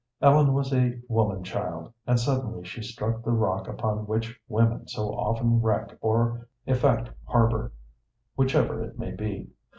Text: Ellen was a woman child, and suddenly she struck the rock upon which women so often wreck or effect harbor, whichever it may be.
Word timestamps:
Ellen 0.19 0.53
was 0.55 0.73
a 0.73 0.99
woman 1.07 1.43
child, 1.43 1.93
and 2.07 2.19
suddenly 2.19 2.63
she 2.63 2.81
struck 2.81 3.21
the 3.23 3.29
rock 3.31 3.67
upon 3.67 4.07
which 4.07 4.35
women 4.47 4.87
so 4.87 5.09
often 5.09 5.61
wreck 5.61 5.95
or 6.01 6.47
effect 6.65 7.11
harbor, 7.25 7.71
whichever 8.35 8.81
it 8.83 8.97
may 8.97 9.11
be. 9.11 9.51